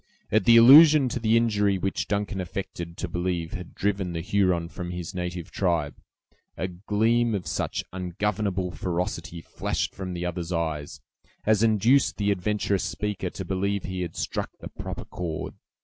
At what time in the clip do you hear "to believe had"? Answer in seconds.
2.97-3.75